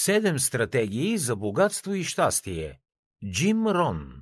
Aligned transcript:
Седем 0.00 0.38
стратегии 0.38 1.18
за 1.18 1.36
богатство 1.36 1.94
и 1.94 2.04
щастие. 2.04 2.80
Джим 3.32 3.66
Рон. 3.66 4.12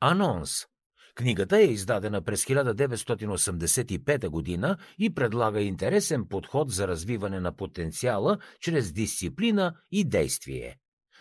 Анонс. 0.00 0.66
Книгата 1.14 1.58
е 1.58 1.64
издадена 1.64 2.22
през 2.22 2.44
1985 2.44 4.28
година 4.28 4.76
и 4.98 5.14
предлага 5.14 5.60
интересен 5.60 6.26
подход 6.28 6.70
за 6.70 6.88
развиване 6.88 7.40
на 7.40 7.56
потенциала 7.56 8.38
чрез 8.60 8.92
дисциплина 8.92 9.74
и 9.92 10.04
действие. 10.04 10.76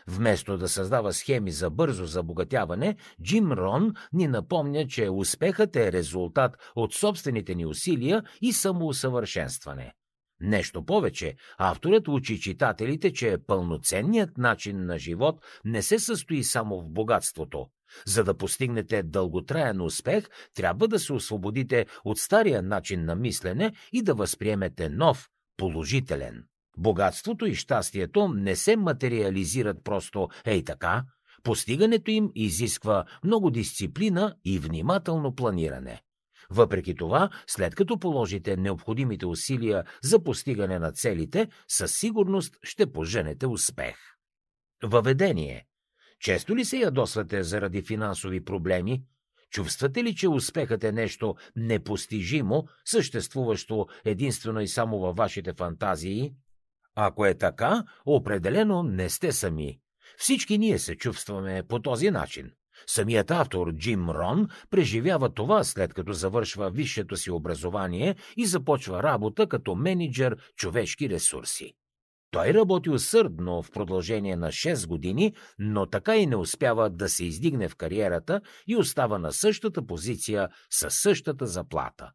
Вместо 0.07 0.57
да 0.57 0.69
създава 0.69 1.13
схеми 1.13 1.51
за 1.51 1.69
бързо 1.69 2.05
забогатяване, 2.05 2.95
Джим 3.23 3.51
Рон 3.51 3.93
ни 4.13 4.27
напомня, 4.27 4.87
че 4.87 5.09
успехът 5.09 5.75
е 5.75 5.91
резултат 5.91 6.57
от 6.75 6.93
собствените 6.93 7.55
ни 7.55 7.65
усилия 7.65 8.23
и 8.41 8.53
самоусъвършенстване. 8.53 9.93
Нещо 10.41 10.85
повече, 10.85 11.35
авторът 11.57 12.07
учи 12.07 12.39
читателите, 12.39 13.13
че 13.13 13.37
пълноценният 13.47 14.37
начин 14.37 14.85
на 14.85 14.99
живот 14.99 15.45
не 15.65 15.81
се 15.81 15.99
състои 15.99 16.43
само 16.43 16.81
в 16.81 16.89
богатството. 16.89 17.67
За 18.05 18.23
да 18.23 18.37
постигнете 18.37 19.03
дълготраен 19.03 19.81
успех, 19.81 20.25
трябва 20.53 20.87
да 20.87 20.99
се 20.99 21.13
освободите 21.13 21.85
от 22.05 22.17
стария 22.19 22.61
начин 22.61 23.05
на 23.05 23.15
мислене 23.15 23.73
и 23.93 24.01
да 24.01 24.13
възприемете 24.13 24.89
нов, 24.89 25.29
положителен. 25.57 26.43
Богатството 26.77 27.45
и 27.45 27.55
щастието 27.55 28.27
не 28.27 28.55
се 28.55 28.75
материализират 28.75 29.77
просто 29.83 30.29
ей 30.45 30.63
така. 30.63 31.03
Постигането 31.43 32.11
им 32.11 32.31
изисква 32.35 33.05
много 33.23 33.49
дисциплина 33.49 34.35
и 34.45 34.59
внимателно 34.59 35.35
планиране. 35.35 36.01
Въпреки 36.51 36.95
това, 36.95 37.29
след 37.47 37.75
като 37.75 37.99
положите 37.99 38.57
необходимите 38.57 39.25
усилия 39.25 39.83
за 40.03 40.23
постигане 40.23 40.79
на 40.79 40.91
целите, 40.91 41.47
със 41.67 41.97
сигурност 41.97 42.57
ще 42.63 42.91
поженете 42.91 43.47
успех. 43.47 43.95
Въведение. 44.83 45.65
Често 46.19 46.55
ли 46.55 46.65
се 46.65 46.77
ядосвате 46.77 47.43
заради 47.43 47.81
финансови 47.81 48.45
проблеми? 48.45 49.03
Чувствате 49.51 50.03
ли, 50.03 50.15
че 50.15 50.29
успехът 50.29 50.83
е 50.83 50.91
нещо 50.91 51.35
непостижимо, 51.55 52.67
съществуващо 52.85 53.87
единствено 54.05 54.61
и 54.61 54.67
само 54.67 54.99
във 54.99 55.15
вашите 55.15 55.53
фантазии? 55.53 56.33
Ако 56.95 57.25
е 57.25 57.37
така, 57.37 57.83
определено 58.05 58.83
не 58.83 59.09
сте 59.09 59.31
сами. 59.31 59.79
Всички 60.17 60.57
ние 60.57 60.79
се 60.79 60.95
чувстваме 60.95 61.63
по 61.67 61.81
този 61.81 62.11
начин. 62.11 62.51
Самият 62.87 63.31
автор 63.31 63.73
Джим 63.73 64.09
Рон 64.09 64.47
преживява 64.69 65.29
това 65.29 65.63
след 65.63 65.93
като 65.93 66.13
завършва 66.13 66.69
висшето 66.69 67.17
си 67.17 67.31
образование 67.31 68.15
и 68.37 68.45
започва 68.45 69.03
работа 69.03 69.47
като 69.47 69.75
менеджер 69.75 70.37
човешки 70.55 71.09
ресурси. 71.09 71.73
Той 72.31 72.53
работи 72.53 72.89
усърдно 72.89 73.61
в 73.61 73.71
продължение 73.71 74.35
на 74.35 74.47
6 74.47 74.87
години, 74.87 75.33
но 75.59 75.85
така 75.85 76.17
и 76.17 76.25
не 76.25 76.35
успява 76.35 76.89
да 76.89 77.09
се 77.09 77.25
издигне 77.25 77.69
в 77.69 77.75
кариерата 77.75 78.41
и 78.67 78.75
остава 78.75 79.17
на 79.17 79.33
същата 79.33 79.85
позиция 79.85 80.49
със 80.69 80.95
същата 80.95 81.47
заплата. 81.47 82.11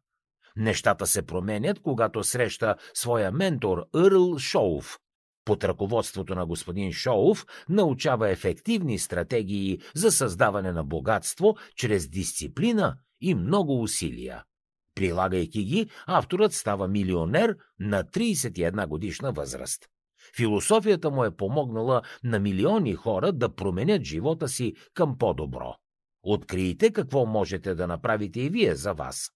Нещата 0.55 1.07
се 1.07 1.21
променят, 1.21 1.79
когато 1.79 2.23
среща 2.23 2.75
своя 2.93 3.31
менторЪрл 3.31 4.37
Шоув. 4.37 4.99
Под 5.45 5.63
ръководството 5.63 6.35
на 6.35 6.45
господин 6.45 6.91
Шоув 6.91 7.45
научава 7.69 8.29
ефективни 8.29 8.99
стратегии 8.99 9.79
за 9.95 10.11
създаване 10.11 10.71
на 10.71 10.83
богатство 10.83 11.55
чрез 11.75 12.09
дисциплина 12.09 12.97
и 13.21 13.35
много 13.35 13.81
усилия. 13.81 14.43
Прилагайки 14.95 15.63
ги, 15.63 15.89
авторът 16.07 16.53
става 16.53 16.87
милионер 16.87 17.55
на 17.79 18.03
31 18.03 18.87
годишна 18.87 19.31
възраст. 19.31 19.85
Философията 20.37 21.11
му 21.11 21.23
е 21.23 21.35
помогнала 21.35 22.01
на 22.23 22.39
милиони 22.39 22.95
хора 22.95 23.31
да 23.31 23.55
променят 23.55 24.03
живота 24.03 24.47
си 24.47 24.73
към 24.93 25.17
по-добро. 25.17 25.75
Открийте 26.23 26.93
какво 26.93 27.25
можете 27.25 27.75
да 27.75 27.87
направите 27.87 28.41
и 28.41 28.49
вие 28.49 28.75
за 28.75 28.93
вас. 28.93 29.31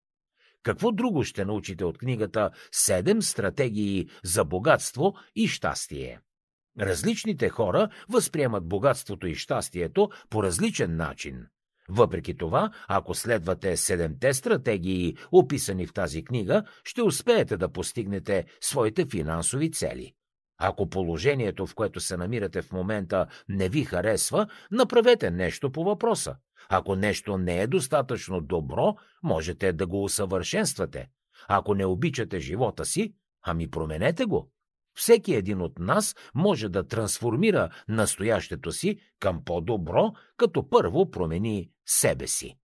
Какво 0.64 0.92
друго 0.92 1.24
ще 1.24 1.46
научите 1.46 1.86
от 1.86 1.98
книгата 1.98 2.50
«Седем 2.72 3.22
стратегии 3.22 4.10
за 4.24 4.46
богатство 4.46 5.14
и 5.36 5.48
щастие»? 5.48 6.20
Различните 6.80 7.50
хора 7.50 7.90
възприемат 8.10 8.68
богатството 8.68 9.28
и 9.28 9.36
щастието 9.36 10.10
по 10.30 10.44
различен 10.44 10.96
начин. 10.96 11.46
Въпреки 11.90 12.38
това, 12.38 12.72
ако 12.88 13.14
следвате 13.14 13.78
седемте 13.78 14.34
стратегии, 14.34 15.18
описани 15.32 15.88
в 15.88 15.94
тази 15.94 16.24
книга, 16.24 16.64
ще 16.84 17.02
успеете 17.02 17.58
да 17.58 17.72
постигнете 17.72 18.46
своите 18.62 19.06
финансови 19.06 19.72
цели. 19.72 20.14
Ако 20.58 20.90
положението, 20.90 21.68
в 21.68 21.76
което 21.76 22.00
се 22.00 22.18
намирате 22.18 22.62
в 22.62 22.72
момента, 22.72 23.28
не 23.50 23.70
ви 23.70 23.84
харесва, 23.84 24.48
направете 24.72 25.32
нещо 25.32 25.72
по 25.72 25.84
въпроса. 25.84 26.36
Ако 26.70 26.96
нещо 26.96 27.38
не 27.38 27.62
е 27.62 27.68
достатъчно 27.68 28.42
добро, 28.42 28.96
можете 29.24 29.74
да 29.74 29.88
го 29.88 30.04
усъвършенствате. 30.04 31.10
Ако 31.48 31.76
не 31.76 31.86
обичате 31.86 32.40
живота 32.40 32.86
си, 32.86 33.14
ами 33.42 33.70
променете 33.70 34.26
го. 34.26 34.52
Всеки 34.98 35.34
един 35.34 35.62
от 35.62 35.80
нас 35.80 36.16
може 36.36 36.70
да 36.70 36.88
трансформира 36.88 37.70
настоящето 37.88 38.72
си 38.72 39.00
към 39.20 39.44
по-добро, 39.46 40.12
като 40.38 40.70
първо 40.70 41.12
промени 41.12 41.70
себе 41.86 42.28
си. 42.28 42.58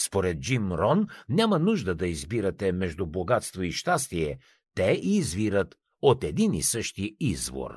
Според 0.00 0.40
Джим 0.40 0.72
Рон 0.72 1.06
няма 1.28 1.58
нужда 1.58 1.94
да 1.94 2.06
избирате 2.06 2.72
между 2.72 3.06
богатство 3.06 3.62
и 3.62 3.72
щастие, 3.72 4.38
те 4.74 5.00
извират 5.02 5.74
от 6.02 6.24
един 6.24 6.54
и 6.54 6.62
същи 6.62 7.16
извор. 7.20 7.70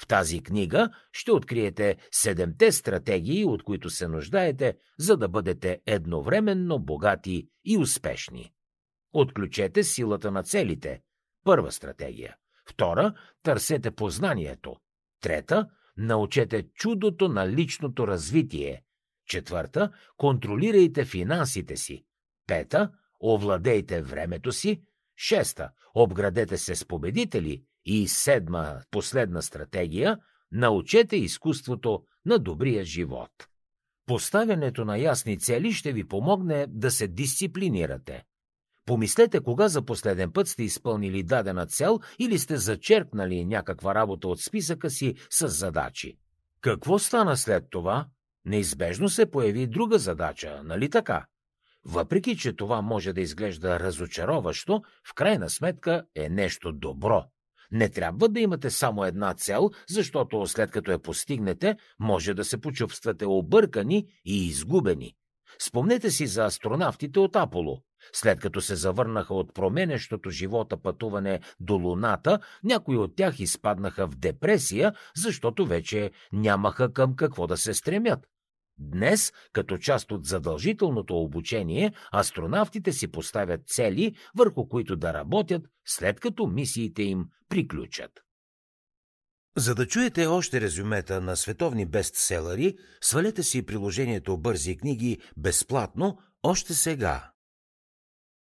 В 0.00 0.06
тази 0.06 0.40
книга 0.42 0.90
ще 1.12 1.32
откриете 1.32 1.96
седемте 2.12 2.72
стратегии, 2.72 3.44
от 3.44 3.62
които 3.62 3.90
се 3.90 4.08
нуждаете, 4.08 4.76
за 4.98 5.16
да 5.16 5.28
бъдете 5.28 5.80
едновременно 5.86 6.78
богати 6.78 7.48
и 7.64 7.78
успешни. 7.78 8.52
Отключете 9.12 9.84
силата 9.84 10.30
на 10.30 10.42
целите. 10.42 11.00
Първа 11.44 11.72
стратегия. 11.72 12.36
Втора– 12.68 13.14
търсете 13.42 13.90
познанието. 13.90 14.76
Трета– 15.20 15.68
научете 15.96 16.62
чудото 16.62 17.28
на 17.28 17.48
личното 17.48 18.06
развитие. 18.06 18.82
Четвърта– 19.26 19.92
контролирайте 20.16 21.04
финансите 21.04 21.76
си. 21.76 22.04
Пета– 22.46 22.90
овладейте 23.24 24.02
времето 24.02 24.52
си. 24.52 24.82
Шеста– 25.16 25.70
обградете 25.94 26.58
се 26.58 26.74
с 26.74 26.84
победители. 26.84 27.64
И 27.90 28.08
седма, 28.08 28.80
последна 28.90 29.42
стратегия– 29.42 30.18
научете 30.52 31.16
изкуството 31.16 32.02
на 32.26 32.38
добрия 32.38 32.84
живот. 32.84 33.30
Поставянето 34.06 34.84
на 34.84 34.98
ясни 34.98 35.38
цели 35.38 35.72
ще 35.72 35.92
ви 35.92 36.08
помогне 36.08 36.66
да 36.68 36.90
се 36.90 37.08
дисциплинирате. 37.08 38.24
Помислете 38.86 39.40
кога 39.40 39.68
за 39.68 39.82
последен 39.82 40.32
път 40.32 40.48
сте 40.48 40.62
изпълнили 40.62 41.22
дадена 41.22 41.66
цел 41.66 42.00
или 42.18 42.38
сте 42.38 42.56
зачеркнали 42.56 43.44
някаква 43.44 43.94
работа 43.94 44.28
от 44.28 44.40
списъка 44.40 44.90
си 44.90 45.14
с 45.30 45.48
задачи. 45.48 46.18
Какво 46.60 46.98
стана 46.98 47.36
след 47.36 47.64
това? 47.70 48.06
Неизбежно 48.44 49.08
се 49.08 49.30
появи 49.30 49.66
друга 49.66 49.98
задача, 49.98 50.60
нали 50.64 50.90
така? 50.90 51.26
Въпреки, 51.84 52.36
че 52.36 52.52
това 52.52 52.82
може 52.82 53.12
да 53.12 53.20
изглежда 53.20 53.80
разочароващо, 53.80 54.82
в 55.10 55.14
крайна 55.14 55.50
сметка 55.50 56.04
е 56.14 56.28
нещо 56.28 56.72
добро. 56.72 57.24
Не 57.70 57.88
трябва 57.88 58.28
да 58.28 58.40
имате 58.40 58.70
само 58.70 59.04
една 59.04 59.34
цел, 59.34 59.70
защото 59.88 60.46
след 60.46 60.70
като 60.70 60.90
я 60.90 60.98
постигнете, 60.98 61.76
може 61.98 62.34
да 62.34 62.44
се 62.44 62.60
почувствате 62.60 63.26
объркани 63.26 64.06
и 64.24 64.46
изгубени. 64.46 65.14
Спомнете 65.58 66.10
си 66.10 66.26
за 66.26 66.44
астронавтите 66.44 67.20
от 67.20 67.36
Аполо. 67.36 67.82
След 68.12 68.40
като 68.40 68.60
се 68.60 68.76
завърнаха 68.76 69.34
от 69.34 69.54
променещото 69.54 70.30
живота 70.30 70.76
пътуване 70.82 71.40
до 71.60 71.74
Луната, 71.74 72.38
някои 72.64 72.96
от 72.96 73.16
тях 73.16 73.40
изпаднаха 73.40 74.06
в 74.06 74.16
депресия, 74.16 74.92
защото 75.16 75.66
вече 75.66 76.10
нямаха 76.32 76.92
към 76.92 77.16
какво 77.16 77.46
да 77.46 77.56
се 77.56 77.74
стремят. 77.74 78.26
Днес, 78.78 79.32
като 79.52 79.78
част 79.78 80.12
от 80.12 80.26
задължителното 80.26 81.16
обучение, 81.16 81.92
астронавтите 82.14 82.92
си 82.92 83.08
поставят 83.08 83.68
цели, 83.68 84.16
върху 84.34 84.68
които 84.68 84.96
да 84.96 85.14
работят, 85.14 85.62
след 85.86 86.20
като 86.20 86.46
мисиите 86.46 87.02
им 87.02 87.24
приключат. 87.48 88.10
За 89.56 89.74
да 89.74 89.86
чуете 89.86 90.26
още 90.26 90.60
резюмета 90.60 91.20
на 91.20 91.36
световни 91.36 91.86
бестселери, 91.86 92.76
свалете 93.00 93.42
си 93.42 93.66
приложението 93.66 94.38
Бързи 94.38 94.76
книги 94.76 95.18
безплатно 95.36 96.18
още 96.42 96.74
сега. 96.74 97.30